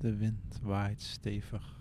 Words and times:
De 0.00 0.16
wind 0.16 0.60
waait 0.62 1.02
stevig. 1.02 1.78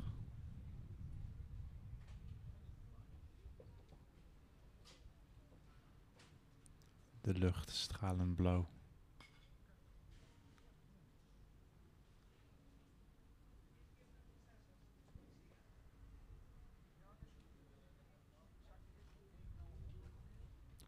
De 7.22 7.34
lucht 7.34 7.70
stralend 7.70 8.36
blauw. 8.36 8.68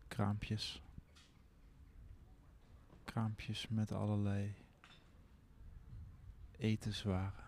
Kraampjes. 0.08 0.82
Kraampjes 3.04 3.68
met 3.68 3.92
allerlei 3.92 4.56
etenswaren. 6.62 7.44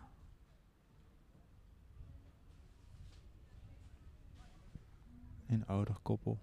Een 5.48 5.66
ouder 5.68 5.96
koppel. 6.02 6.40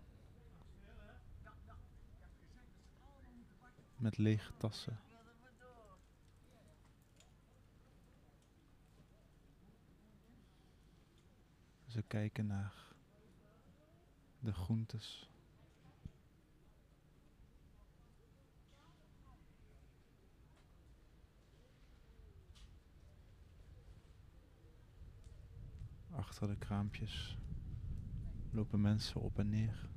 Met 3.96 4.18
lege 4.18 4.52
tassen. 4.56 5.00
Ze 11.86 12.02
kijken 12.02 12.46
naar 12.46 12.74
de 14.38 14.52
groentes. 14.52 15.29
Achter 26.20 26.48
de 26.48 26.56
kraampjes 26.56 27.38
lopen 28.50 28.80
mensen 28.80 29.20
op 29.20 29.38
en 29.38 29.48
neer. 29.48 29.88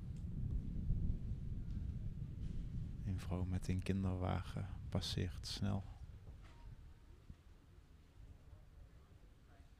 Een 3.06 3.20
vrouw 3.20 3.44
met 3.44 3.68
een 3.68 3.82
kinderwagen 3.82 4.68
passeert 4.90 5.48
snel. 5.48 5.84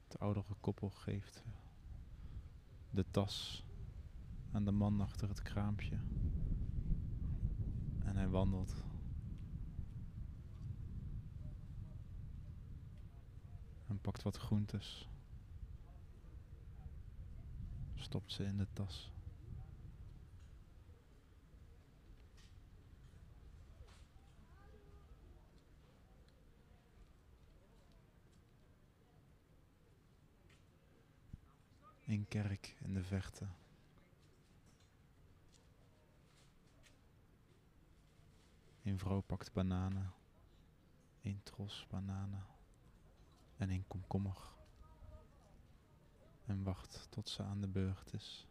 Het 0.04 0.18
oudere 0.18 0.54
koppel 0.60 0.90
geeft 0.90 1.44
de 2.90 3.10
tas 3.10 3.64
aan 4.52 4.64
de 4.64 4.72
man 4.72 5.00
achter 5.00 5.28
het 5.28 5.42
kraampje. 5.42 5.98
En 8.04 8.16
hij 8.16 8.28
wandelt. 8.28 8.84
En 13.86 14.00
pakt 14.00 14.22
wat 14.22 14.36
groentes. 14.36 15.08
Stopt 18.04 18.32
ze 18.32 18.44
in 18.44 18.56
de 18.56 18.66
tas. 18.72 19.12
Een 32.06 32.28
kerk 32.28 32.76
in 32.78 32.94
de 32.94 33.04
verte. 33.04 33.46
Een 38.82 38.98
vrouw 38.98 39.20
pakt 39.20 39.52
bananen. 39.52 40.12
Een 41.22 41.42
tros 41.42 41.86
bananen. 41.90 42.46
En 43.56 43.70
een 43.70 43.84
komkommer. 43.86 44.52
En 46.46 46.62
wacht 46.62 47.06
tot 47.10 47.28
ze 47.28 47.42
aan 47.42 47.60
de 47.60 47.68
beurt 47.68 48.12
is. 48.12 48.46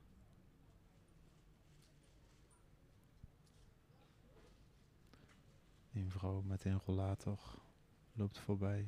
Een 5.93 6.11
vrouw 6.11 6.41
met 6.41 6.63
een 6.63 6.79
rollator 6.85 7.39
loopt 8.13 8.39
voorbij. 8.39 8.87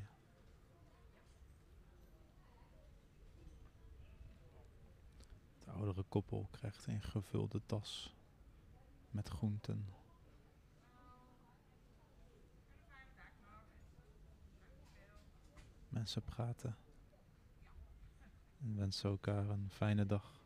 De 5.64 5.72
oudere 5.72 6.04
koppel 6.04 6.48
krijgt 6.52 6.88
een 6.88 7.02
gevulde 7.02 7.62
tas 7.66 8.16
met 9.10 9.30
groenten. 9.30 9.94
Mensen 15.90 16.22
praten 16.24 16.78
en 18.60 18.76
wensen 18.76 19.10
elkaar 19.10 19.50
een 19.50 19.70
fijne 19.72 20.06
dag. 20.06 20.44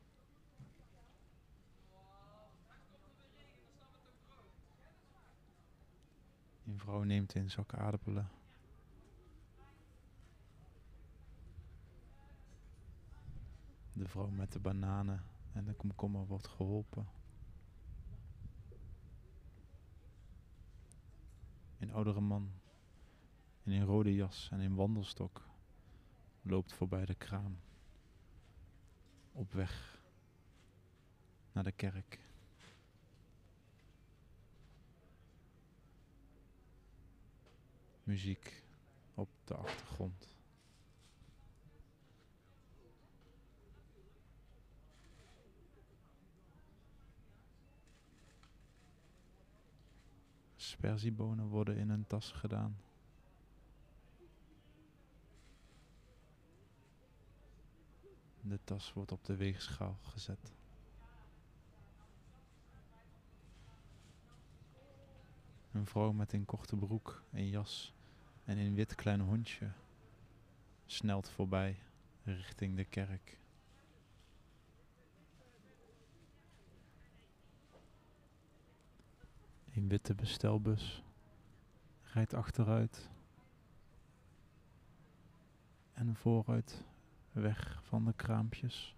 Een 6.65 6.79
vrouw 6.79 7.03
neemt 7.03 7.35
een 7.35 7.49
zak 7.49 7.73
aardappelen. 7.73 8.29
De 13.93 14.07
vrouw 14.07 14.29
met 14.29 14.51
de 14.51 14.59
bananen 14.59 15.23
en 15.51 15.65
de 15.65 15.73
komkommer 15.73 16.25
wordt 16.25 16.47
geholpen. 16.47 17.07
Een 21.79 21.91
oudere 21.93 22.21
man 22.21 22.51
in 23.63 23.71
een 23.71 23.85
rode 23.85 24.15
jas 24.15 24.49
en 24.51 24.59
een 24.59 24.75
wandelstok 24.75 25.47
loopt 26.41 26.73
voorbij 26.73 27.05
de 27.05 27.15
kraam. 27.15 27.57
Op 29.31 29.51
weg 29.51 29.99
naar 31.51 31.63
de 31.63 31.71
kerk. 31.71 32.19
Muziek 38.03 38.63
op 39.13 39.29
de 39.43 39.53
achtergrond. 39.53 40.27
Sperziebonen 50.55 51.45
worden 51.47 51.77
in 51.77 51.89
een 51.89 52.07
tas 52.07 52.31
gedaan. 52.31 52.88
De 58.41 58.59
tas 58.63 58.93
wordt 58.93 59.11
op 59.11 59.25
de 59.25 59.35
weegschaal 59.35 59.97
gezet. 60.01 60.53
Een 65.71 65.85
vrouw 65.85 66.11
met 66.11 66.33
een 66.33 66.45
korte 66.45 66.75
broek, 66.75 67.23
een 67.31 67.49
jas 67.49 67.93
en 68.45 68.57
een 68.57 68.73
wit 68.73 68.95
klein 68.95 69.19
hondje 69.19 69.71
snelt 70.85 71.29
voorbij 71.29 71.79
richting 72.23 72.75
de 72.75 72.85
kerk. 72.85 73.37
Een 79.73 79.87
witte 79.87 80.15
bestelbus 80.15 81.03
rijdt 82.01 82.33
achteruit 82.33 83.09
en 85.93 86.15
vooruit 86.15 86.83
weg 87.31 87.79
van 87.83 88.05
de 88.05 88.13
kraampjes. 88.13 88.95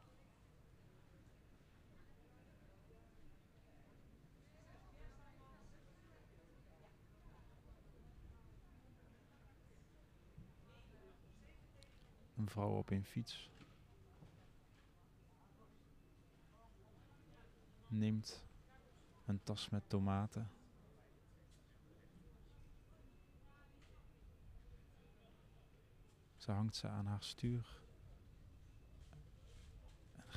Een 12.35 12.49
vrouw 12.49 12.77
op 12.77 12.89
een 12.89 13.05
fiets 13.05 13.49
neemt 17.87 18.43
een 19.25 19.43
tas 19.43 19.69
met 19.69 19.83
tomaten. 19.87 20.51
Ze 26.37 26.51
hangt 26.51 26.75
ze 26.75 26.87
aan 26.87 27.05
haar 27.05 27.23
stuur 27.23 27.80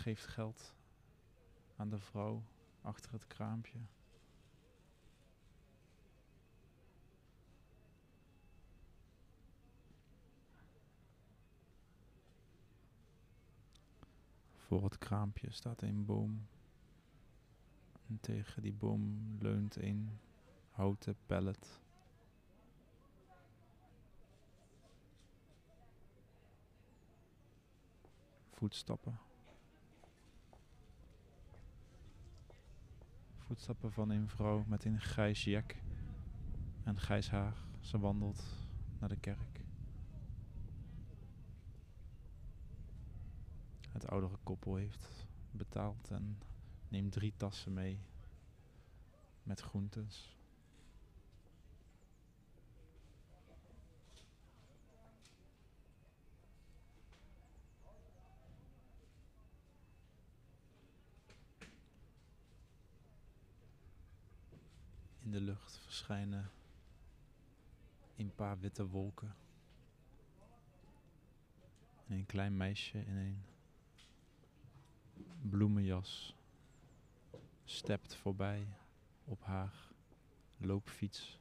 geeft 0.05 0.27
geld 0.27 0.75
aan 1.77 1.89
de 1.89 1.99
vrouw 1.99 2.43
achter 2.83 3.13
het 3.13 3.27
kraampje. 3.27 3.79
Voor 14.55 14.85
het 14.85 14.99
kraampje 14.99 15.51
staat 15.51 15.83
een 15.83 16.05
boom. 16.05 16.47
En 18.07 18.21
tegen 18.21 18.63
die 18.63 18.73
boom 18.73 19.37
leunt 19.41 19.77
een 19.77 20.19
houten 20.71 21.17
pallet. 21.27 21.81
Voetstappen. 28.51 29.24
Voetstappen 33.47 33.93
van 33.93 34.11
een 34.11 34.29
vrouw 34.29 34.65
met 34.67 34.85
een 34.85 35.01
grijs 35.01 35.45
jack 35.45 35.77
en 36.83 37.01
grijs 37.01 37.31
haar. 37.31 37.57
Ze 37.81 37.99
wandelt 37.99 38.67
naar 38.99 39.09
de 39.09 39.17
kerk. 39.17 39.65
Het 43.89 44.07
oudere 44.07 44.39
koppel 44.43 44.75
heeft 44.75 45.27
betaald 45.51 46.11
en 46.11 46.39
neemt 46.89 47.13
drie 47.13 47.35
tassen 47.37 47.73
mee 47.73 48.01
met 49.43 49.61
groentes. 49.61 50.37
In 65.25 65.31
de 65.31 65.41
lucht 65.41 65.79
verschijnen 65.79 66.51
een 68.17 68.35
paar 68.35 68.59
witte 68.59 68.87
wolken. 68.87 69.37
En 72.07 72.15
een 72.15 72.27
klein 72.27 72.57
meisje 72.57 72.99
in 73.05 73.17
een 73.17 73.45
bloemenjas 75.51 76.37
stept 77.65 78.15
voorbij 78.15 78.67
op 79.25 79.43
haar 79.43 79.75
loopfiets. 80.57 81.39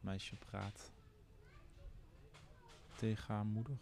Meisje 0.00 0.36
praat 0.36 0.92
tegen 3.02 3.34
haar 3.34 3.46
moeder. 3.46 3.78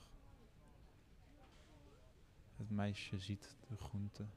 Het 2.57 2.71
meisje 2.71 3.19
ziet 3.19 3.57
de 3.69 3.77
groenten. 3.77 4.31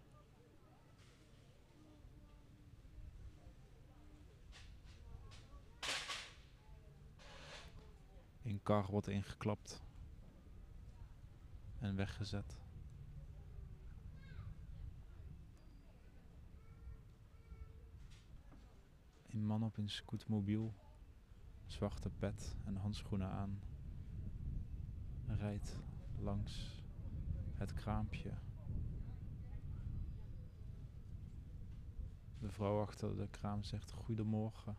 Een 8.43 8.59
kar 8.63 8.85
wordt 8.85 9.07
ingeklapt 9.07 9.81
en 11.79 11.95
weggezet. 11.95 12.57
Een 19.27 19.45
man 19.45 19.63
op 19.63 19.77
een 19.77 19.89
scootmobiel, 19.89 20.73
zwarte 21.65 22.09
pet 22.09 22.55
en 22.63 22.75
handschoenen 22.75 23.29
aan, 23.29 23.61
rijdt 25.27 25.79
langs 26.19 26.81
het 27.55 27.73
kraampje. 27.73 28.31
De 32.39 32.51
vrouw 32.51 32.81
achter 32.81 33.17
de 33.17 33.27
kraam 33.27 33.63
zegt 33.63 33.91
goedemorgen. 33.91 34.77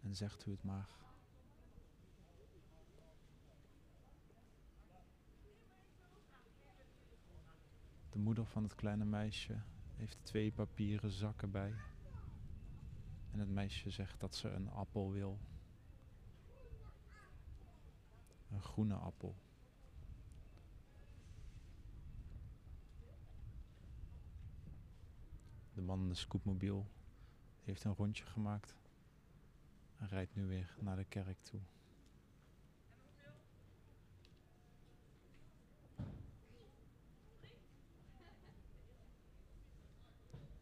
En 0.00 0.16
zegt 0.16 0.46
u 0.46 0.50
het 0.50 0.62
maar. 0.62 0.88
De 8.10 8.18
moeder 8.18 8.46
van 8.46 8.62
het 8.62 8.74
kleine 8.74 9.04
meisje 9.04 9.60
heeft 9.96 10.18
twee 10.22 10.52
papieren 10.52 11.10
zakken 11.10 11.50
bij. 11.50 11.74
En 13.30 13.38
het 13.38 13.50
meisje 13.50 13.90
zegt 13.90 14.20
dat 14.20 14.34
ze 14.34 14.48
een 14.48 14.70
appel 14.70 15.12
wil. 15.12 15.38
Een 18.52 18.62
groene 18.62 18.94
appel. 18.94 19.34
De 25.74 25.84
man 25.84 26.00
in 26.00 26.08
de 26.08 26.14
scootmobiel 26.14 26.86
heeft 27.64 27.84
een 27.84 27.94
rondje 27.94 28.24
gemaakt 28.24 28.76
en 29.98 30.08
rijdt 30.08 30.34
nu 30.34 30.46
weer 30.46 30.76
naar 30.80 30.96
de 30.96 31.04
kerk 31.04 31.36
toe. 31.42 31.60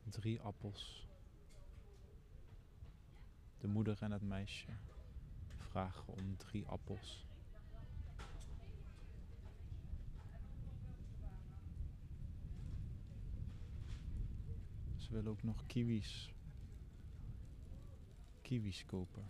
Drie 0.09 0.41
appels. 0.41 1.07
De 3.59 3.69
moeder 3.69 4.03
en 4.03 4.11
het 4.11 4.23
meisje 4.23 4.67
vragen 5.59 6.13
om 6.15 6.37
drie 6.37 6.67
appels. 6.67 7.26
Willen 15.17 15.31
ook 15.31 15.43
nog 15.43 15.67
kiwis. 15.67 16.35
Kiwis 18.43 18.85
kopen. 18.87 19.25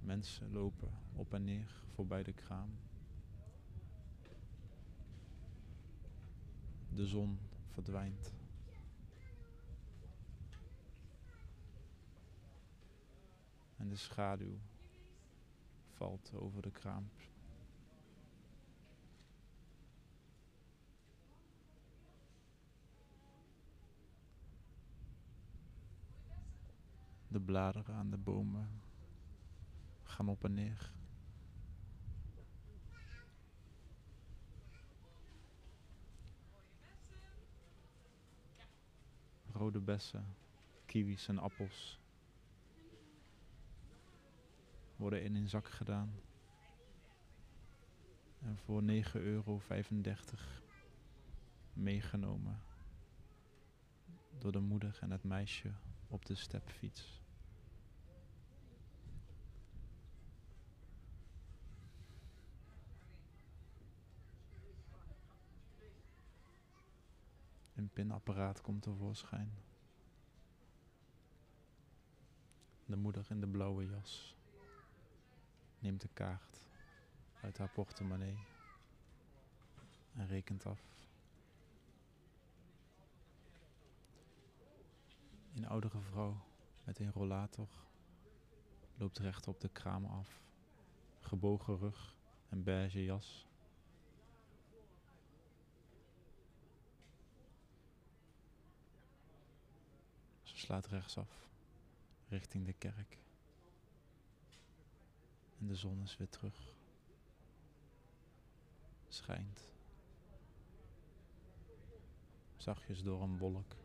Mensen 0.00 0.52
lopen 0.52 0.90
op 1.12 1.34
en 1.34 1.44
neer 1.44 1.82
voorbij 1.94 2.22
de 2.22 2.32
kraam. 2.32 2.78
De 6.94 7.06
zon 7.06 7.38
verdwijnt. 7.72 8.34
En 13.76 13.88
de 13.88 13.96
schaduw 13.96 14.58
valt 15.98 16.32
over 16.34 16.62
de 16.62 16.70
kraam. 16.70 17.10
De 27.28 27.40
bladeren 27.40 27.94
aan 27.94 28.10
de 28.10 28.16
bomen 28.16 28.82
gaan 30.02 30.28
op 30.28 30.44
en 30.44 30.54
neer. 30.54 30.92
Rode 39.52 39.80
bessen, 39.80 40.36
kiwis 40.86 41.28
en 41.28 41.38
appels 41.38 41.98
worden 44.98 45.22
in 45.22 45.34
een 45.34 45.48
zak 45.48 45.68
gedaan. 45.68 46.20
En 48.38 48.58
voor 48.58 48.82
9,35 48.82 48.88
euro 49.12 49.60
meegenomen 51.72 52.60
door 54.38 54.52
de 54.52 54.60
moeder 54.60 54.98
en 55.00 55.10
het 55.10 55.24
meisje 55.24 55.72
op 56.08 56.26
de 56.26 56.34
stepfiets. 56.34 57.22
Een 67.74 67.88
pinapparaat 67.88 68.60
komt 68.60 68.82
tevoorschijn. 68.82 69.52
De 72.86 72.96
moeder 72.96 73.26
in 73.28 73.40
de 73.40 73.46
blauwe 73.46 73.86
jas 73.86 74.37
neemt 75.78 76.00
de 76.00 76.08
kaart 76.12 76.66
uit 77.40 77.58
haar 77.58 77.68
portemonnee 77.68 78.38
en 80.12 80.26
rekent 80.26 80.66
af. 80.66 80.80
Een 85.54 85.68
oudere 85.68 86.00
vrouw 86.00 86.36
met 86.84 86.98
een 86.98 87.12
rollator 87.12 87.68
loopt 88.96 89.18
recht 89.18 89.48
op 89.48 89.60
de 89.60 89.68
kraam 89.68 90.04
af, 90.04 90.42
gebogen 91.20 91.78
rug 91.78 92.14
en 92.48 92.62
beige 92.62 93.04
jas. 93.04 93.46
Ze 100.42 100.56
slaat 100.56 100.86
rechtsaf 100.86 101.48
richting 102.28 102.66
de 102.66 102.72
kerk. 102.72 103.18
En 105.58 105.66
de 105.66 105.74
zon 105.74 106.02
is 106.02 106.16
weer 106.16 106.28
terug. 106.28 106.74
Schijnt. 109.08 109.60
Zachtjes 112.56 113.02
door 113.02 113.22
een 113.22 113.38
wolk. 113.38 113.76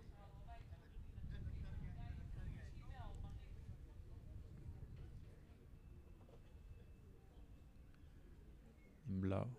In 9.05 9.19
blauw. 9.19 9.49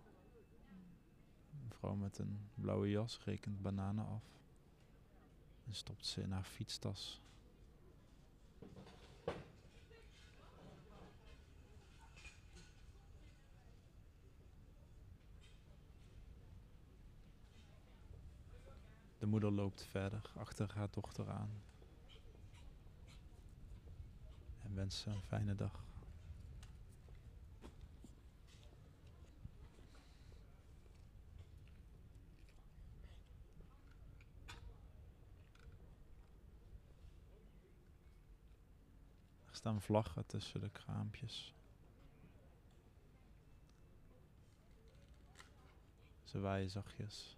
Een 1.62 1.70
vrouw 1.70 1.94
met 1.94 2.18
een 2.18 2.48
blauwe 2.54 2.90
jas 2.90 3.24
rekent 3.24 3.62
bananen 3.62 4.06
af. 4.06 4.24
En 5.66 5.74
stopt 5.74 6.06
ze 6.06 6.20
in 6.20 6.32
haar 6.32 6.44
fietstas. 6.44 7.22
De 19.24 19.30
moeder 19.30 19.52
loopt 19.52 19.82
verder 19.82 20.30
achter 20.36 20.72
haar 20.74 20.88
dochter 20.90 21.30
aan 21.30 21.62
en 24.62 24.74
wenst 24.74 24.98
ze 24.98 25.10
een 25.10 25.22
fijne 25.22 25.54
dag. 25.54 25.84
Er 39.44 39.54
staan 39.54 39.82
vlaggen 39.82 40.26
tussen 40.26 40.60
de 40.60 40.70
kraampjes. 40.70 41.54
Ze 46.24 46.40
waaien 46.40 46.70
zachtjes 46.70 47.36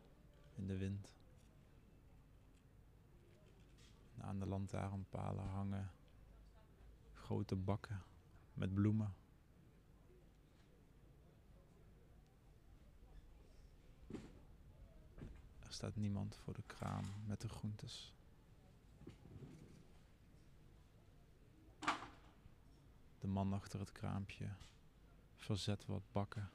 in 0.55 0.66
de 0.66 0.76
wind. 0.76 1.14
En 4.15 4.15
aan 4.26 4.38
de 4.38 4.47
lantaarnpalen 4.47 5.49
hangen 5.49 5.90
grote 7.14 7.56
bakken 7.56 8.02
met 8.54 8.75
bloemen. 8.75 9.14
Er 15.59 15.73
staat 15.73 15.97
niemand 15.97 16.37
voor 16.37 16.54
de 16.54 16.62
kraam 16.66 17.04
met 17.26 17.40
de 17.40 17.49
groentes. 17.49 18.14
De 23.18 23.26
man 23.26 23.52
achter 23.52 23.80
het 23.80 23.92
kraampje 23.92 24.49
verzet 25.35 25.87
wat 25.87 26.12
bakken. 26.12 26.50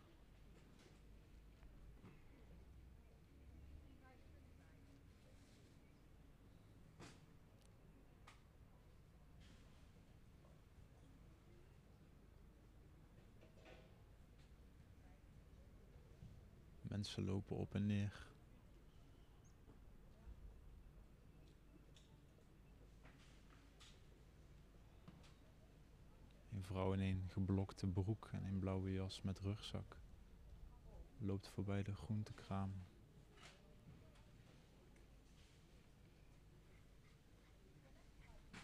Mensen 17.02 17.26
lopen 17.26 17.56
op 17.58 17.76
en 17.76 17.86
neer. 17.86 18.26
Een 26.54 26.64
vrouw 26.64 26.94
in 26.94 27.00
een 27.00 27.24
geblokte 27.30 27.88
broek 27.88 28.30
en 28.32 28.46
een 28.46 28.60
blauwe 28.60 28.94
jas 28.94 29.22
met 29.22 29.40
rugzak 29.40 29.98
loopt 31.18 31.48
voorbij 31.48 31.84
de 31.84 31.96
groentekraam. 31.96 32.74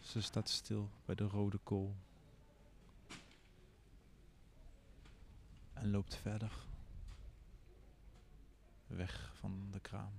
Ze 0.02 0.22
staat 0.22 0.50
stil 0.50 0.90
bij 1.06 1.16
de 1.16 1.28
rode 1.28 1.58
kool 1.58 1.96
en 5.74 5.92
loopt 5.92 6.16
verder 6.16 6.66
weg 8.88 9.32
van 9.36 9.68
de 9.72 9.80
kraam. 9.80 10.14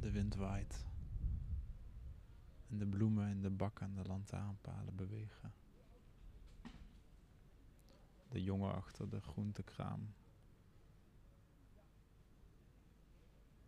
De 0.00 0.10
wind 0.10 0.34
waait 0.34 0.86
en 2.68 2.78
de 2.78 2.86
bloemen 2.86 3.28
in 3.28 3.42
de 3.42 3.50
bak 3.50 3.80
en 3.80 3.94
de 3.94 4.04
lantaarnpalen 4.04 4.96
bewegen. 4.96 5.52
De 8.28 8.42
jongen 8.42 8.74
achter 8.74 9.08
de 9.08 9.20
groentekraam 9.20 10.14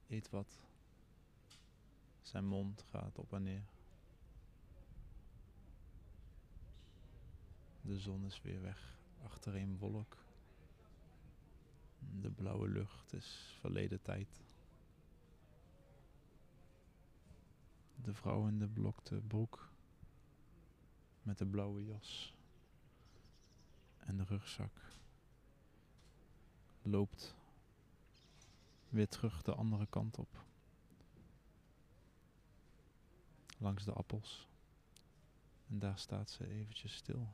eet 0.09 0.31
wat. 0.31 0.61
Zijn 2.23 2.47
mond 2.47 2.83
gaat 2.83 3.19
op 3.19 3.33
en 3.33 3.43
neer. 3.43 3.78
De 7.89 7.99
zon 7.99 8.25
is 8.25 8.43
weer 8.43 8.63
weg 8.63 8.99
achter 9.25 9.55
een 9.55 9.79
wolk. 9.79 10.17
De 12.21 12.31
blauwe 12.31 12.69
lucht 12.69 13.13
is 13.13 13.57
verleden 13.61 14.03
tijd. 14.03 14.41
De 17.95 18.15
vrouw 18.15 18.47
in 18.47 18.59
de 18.59 18.69
blokte 18.69 19.21
broek 19.21 19.71
met 21.23 21.39
de 21.39 21.47
blauwe 21.47 21.85
jas 21.85 22.35
en 23.99 24.17
de 24.17 24.25
rugzak 24.25 24.73
loopt 26.83 27.35
weer 28.89 29.09
terug 29.09 29.43
de 29.43 29.55
andere 29.55 29.87
kant 29.87 30.19
op. 30.19 30.45
Langs 33.59 33.85
de 33.85 33.93
appels. 33.93 34.49
En 35.69 35.79
daar 35.79 35.99
staat 35.99 36.31
ze 36.31 36.49
eventjes 36.49 36.95
stil 36.95 37.29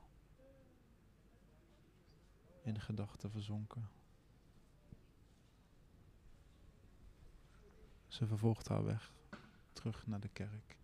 in 2.65 2.81
gedachten 2.81 3.31
verzonken. 3.31 3.89
Ze 8.07 8.27
vervolgt 8.27 8.69
haar 8.69 8.85
weg 8.85 9.13
terug 9.73 10.07
naar 10.07 10.21
de 10.21 10.29
kerk. 10.29 10.77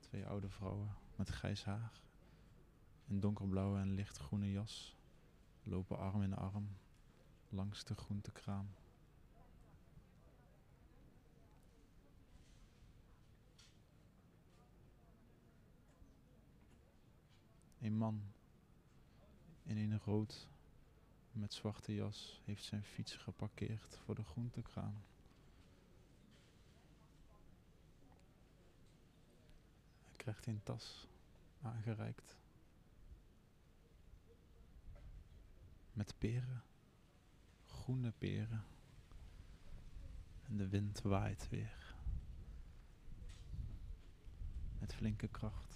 Twee 0.00 0.26
oude 0.26 0.48
vrouwen 0.48 0.94
met 1.16 1.28
grijs 1.28 1.64
haar, 1.64 2.00
in 3.06 3.20
donkerblauwe 3.20 3.78
en 3.78 3.94
lichtgroene 3.94 4.50
jas, 4.50 4.96
lopen 5.62 5.98
arm 5.98 6.22
in 6.22 6.34
arm 6.34 6.68
langs 7.48 7.84
de 7.84 7.94
groentekraam. 7.94 8.68
Een 17.80 17.96
man 17.96 18.22
in 19.62 19.76
een 19.76 19.98
rood 19.98 20.48
met 21.32 21.54
zwarte 21.54 21.94
jas 21.94 22.40
heeft 22.44 22.64
zijn 22.64 22.84
fiets 22.84 23.16
geparkeerd 23.16 23.98
voor 24.04 24.14
de 24.14 24.24
groentekraam. 24.24 25.02
Hij 30.04 30.16
krijgt 30.16 30.46
een 30.46 30.62
tas 30.62 31.08
aangereikt. 31.62 32.36
Met 35.92 36.14
peren, 36.18 36.62
groene 37.66 38.10
peren. 38.10 38.64
En 40.42 40.56
de 40.56 40.68
wind 40.68 41.00
waait 41.00 41.48
weer. 41.48 41.94
Met 44.78 44.94
flinke 44.94 45.28
kracht. 45.28 45.69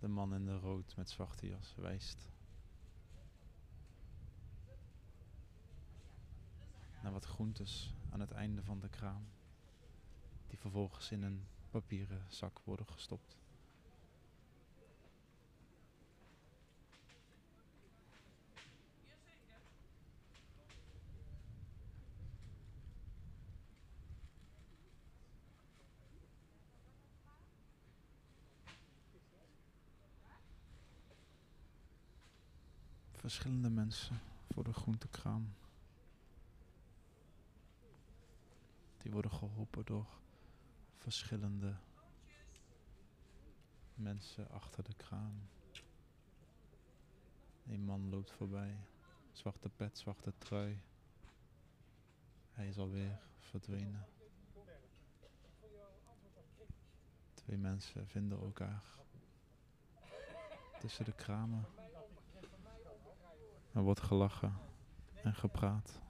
De 0.00 0.08
man 0.08 0.34
in 0.34 0.44
de 0.44 0.58
rood 0.58 0.96
met 0.96 1.10
zwarte 1.10 1.46
jas 1.46 1.74
wijst 1.76 2.28
naar 7.02 7.12
wat 7.12 7.24
groentes 7.24 7.94
aan 8.10 8.20
het 8.20 8.30
einde 8.30 8.62
van 8.62 8.80
de 8.80 8.88
kraam, 8.88 9.26
die 10.46 10.58
vervolgens 10.58 11.10
in 11.10 11.22
een 11.22 11.46
papieren 11.70 12.24
zak 12.28 12.60
worden 12.64 12.86
gestopt. 12.86 13.39
Verschillende 33.30 33.70
mensen 33.70 34.20
voor 34.50 34.64
de 34.64 34.72
groentekraam. 34.72 35.54
Die 38.98 39.12
worden 39.12 39.30
geholpen 39.30 39.84
door 39.84 40.06
verschillende 40.96 41.76
mensen 43.94 44.50
achter 44.50 44.84
de 44.84 44.94
kraam. 44.94 45.48
Een 47.66 47.84
man 47.84 48.08
loopt 48.08 48.30
voorbij, 48.30 48.76
zwarte 49.32 49.68
pet, 49.68 49.98
zwarte 49.98 50.32
trui. 50.38 50.80
Hij 52.52 52.68
is 52.68 52.78
alweer 52.78 53.20
verdwenen. 53.38 54.06
Twee 57.34 57.58
mensen 57.58 58.06
vinden 58.06 58.38
elkaar 58.40 58.82
tussen 60.80 61.04
de 61.04 61.12
kramen. 61.12 61.79
Er 63.72 63.82
wordt 63.82 64.00
gelachen 64.00 64.52
en 65.22 65.34
gepraat. 65.34 66.00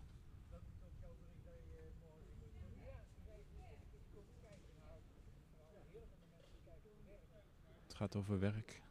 Het 7.83 7.95
gaat 7.95 8.17
over 8.17 8.39
werk 8.39 8.83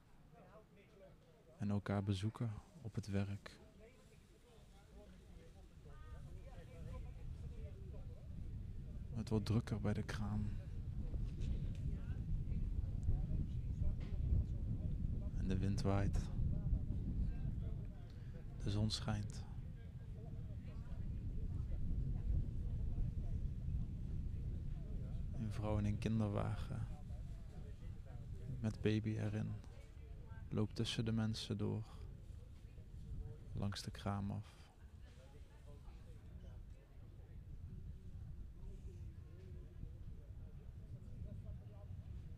en 1.57 1.69
elkaar 1.69 2.03
bezoeken 2.03 2.53
op 2.81 2.95
het 2.95 3.07
werk. 3.07 3.57
Het 9.13 9.29
wordt 9.29 9.45
drukker 9.45 9.81
bij 9.81 9.93
de 9.93 10.03
kraam. 10.03 10.49
En 15.37 15.47
de 15.47 15.57
wind 15.57 15.81
waait. 15.81 16.29
De 18.63 18.69
zon 18.69 18.89
schijnt. 18.89 19.43
Een 25.33 25.51
vrouw 25.51 25.77
in 25.77 25.85
een 25.85 25.97
kinderwagen 25.97 26.87
met 28.59 28.81
baby 28.81 29.17
erin 29.17 29.55
loopt 30.49 30.75
tussen 30.75 31.05
de 31.05 31.11
mensen 31.11 31.57
door, 31.57 31.83
langs 33.53 33.81
de 33.81 33.91
kraam 33.91 34.31
af. 34.31 34.57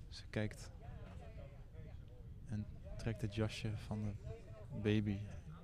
Ze 0.09 0.27
kijkt 0.29 0.71
en 2.47 2.65
trekt 2.97 3.21
het 3.21 3.35
jasje 3.35 3.77
van 3.77 4.03
de 4.03 4.13
baby 4.81 5.19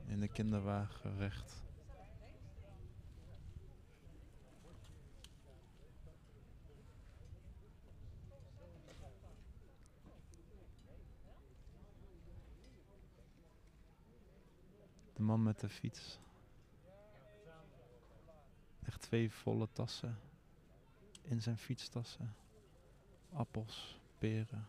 in 0.07 0.19
de 0.19 0.27
kinderwagen 0.27 1.17
recht. 1.17 1.65
De 15.13 15.23
man 15.23 15.43
met 15.43 15.59
de 15.59 15.69
fiets. 15.69 16.19
Echt 18.85 19.01
twee 19.01 19.31
volle 19.31 19.67
tassen 19.73 20.19
in 21.21 21.41
zijn 21.41 21.57
fietstassen. 21.57 22.35
Appels, 23.33 23.99
peren. 24.17 24.67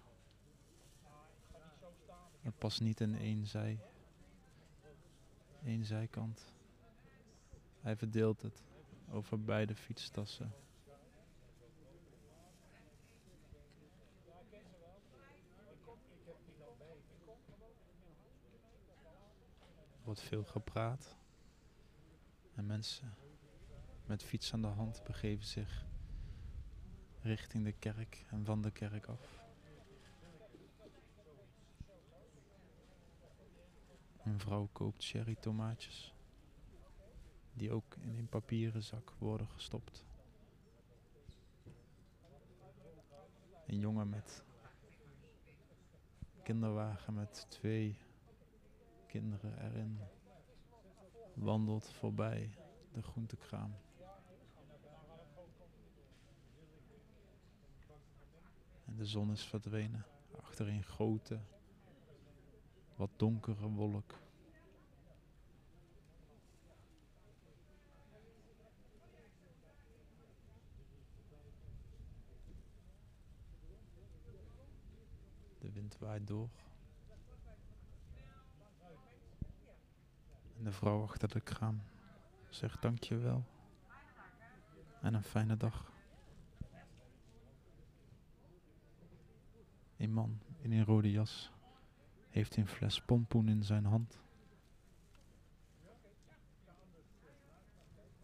Het 2.41 2.59
past 2.59 2.81
niet 2.81 3.01
in 3.01 3.19
één 3.19 3.47
zij. 3.47 3.79
Eén 5.65 5.85
zijkant. 5.85 6.53
Hij 7.81 7.97
verdeelt 7.97 8.43
het 8.43 8.63
over 9.11 9.45
beide 9.45 9.75
fietstassen. 9.75 10.53
Er 20.09 20.15
wordt 20.15 20.21
veel 20.21 20.45
gepraat. 20.45 21.17
En 22.55 22.67
mensen 22.67 23.15
met 24.07 24.23
fiets 24.23 24.53
aan 24.53 24.63
de 24.63 24.67
hand 24.67 25.03
begeven 25.05 25.47
zich 25.47 25.87
richting 27.21 27.65
de 27.65 27.73
kerk 27.73 28.25
en 28.31 28.45
van 28.45 28.63
de 28.63 28.71
kerk 28.71 29.07
af. 29.07 29.38
Een 34.29 34.41
vrouw 34.41 34.69
koopt 34.73 35.05
cherry 35.05 35.35
tomaatjes, 35.35 36.15
die 37.53 37.73
ook 37.73 37.97
in 38.01 38.19
een 38.19 38.29
papieren 38.29 38.83
zak 38.83 39.13
worden 39.19 39.49
gestopt. 39.49 40.05
Een 43.67 43.79
jongen 43.79 44.09
met 44.09 44.43
kinderwagen 46.43 47.15
met 47.15 47.47
twee 47.49 47.97
kinderen 49.07 49.63
erin 49.65 49.99
wandelt 51.35 51.91
voorbij 51.91 52.51
de 52.93 53.03
groentekraam. 53.03 53.75
En 58.85 58.97
de 58.97 59.07
zon 59.07 59.31
is 59.31 59.45
verdwenen 59.45 60.07
achter 60.37 60.69
een 60.69 60.85
grote, 60.85 61.41
wat 62.99 63.11
donkere 63.17 63.69
wolk. 63.69 64.15
De 75.59 75.73
wind 75.73 75.99
waait 75.99 76.27
door. 76.27 76.49
En 80.57 80.65
de 80.65 80.73
vrouw 80.73 81.03
achter 81.03 81.29
de 81.29 81.41
kraam 81.41 81.83
zegt 82.49 82.83
dankjewel. 82.83 83.45
En 85.01 85.15
een 85.15 85.23
fijne 85.23 85.57
dag. 85.57 85.93
Een 89.97 90.13
man 90.13 90.41
in 90.61 90.73
een 90.73 90.85
rode 90.85 91.11
jas 91.11 91.53
heeft 92.29 92.57
een 92.57 92.67
fles 92.67 93.01
pompoen 93.01 93.49
in 93.49 93.65
zijn 93.65 93.85
hand. 93.85 94.19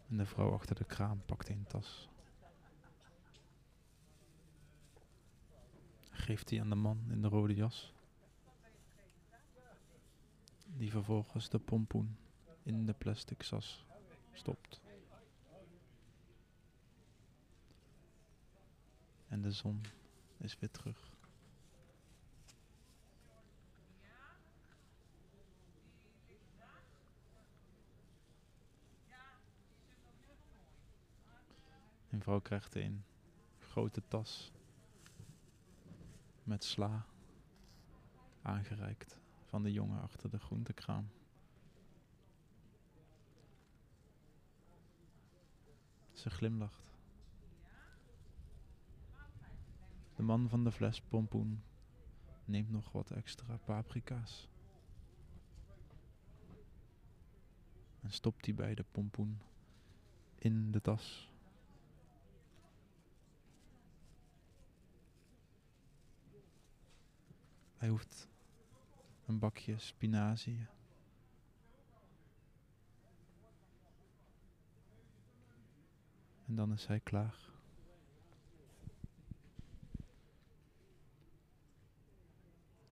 En 0.07 0.17
de 0.17 0.25
vrouw 0.25 0.53
achter 0.53 0.75
de 0.75 0.85
kraam 0.85 1.21
pakt 1.25 1.49
een 1.49 1.65
tas. 1.67 2.09
Geeft 6.09 6.47
die 6.47 6.61
aan 6.61 6.69
de 6.69 6.75
man 6.75 6.99
in 7.09 7.21
de 7.21 7.27
rode 7.27 7.55
jas. 7.55 7.93
Die 10.65 10.91
vervolgens 10.91 11.49
de 11.49 11.59
pompoen 11.59 12.17
in 12.63 12.85
de 12.85 12.93
plastic 12.93 13.41
sas 13.43 13.85
stopt. 14.33 14.81
En 19.27 19.41
de 19.41 19.51
zon 19.51 19.81
is 20.37 20.59
weer 20.59 20.71
terug. 20.71 21.14
Een 32.15 32.21
vrouw 32.21 32.39
krijgt 32.39 32.75
een 32.75 33.03
grote 33.59 34.01
tas 34.07 34.51
met 36.43 36.63
sla 36.63 37.05
aangereikt 38.41 39.17
van 39.43 39.63
de 39.63 39.71
jongen 39.71 40.01
achter 40.01 40.29
de 40.29 40.39
groentekraam. 40.39 41.09
Ze 46.11 46.29
glimlacht. 46.29 46.97
De 50.15 50.23
man 50.23 50.49
van 50.49 50.63
de 50.63 50.71
fles 50.71 51.01
pompoen 51.01 51.63
neemt 52.45 52.71
nog 52.71 52.91
wat 52.91 53.11
extra 53.11 53.57
paprika's. 53.57 54.47
En 58.01 58.11
stopt 58.11 58.43
die 58.43 58.53
bij 58.53 58.75
de 58.75 58.85
pompoen 58.91 59.41
in 60.35 60.71
de 60.71 60.81
tas. 60.81 61.33
Hij 67.85 67.93
hoeft 67.93 68.27
een 69.25 69.39
bakje 69.39 69.77
spinazie. 69.77 70.67
En 76.47 76.55
dan 76.55 76.73
is 76.73 76.85
hij 76.85 76.99
klaar. 76.99 77.54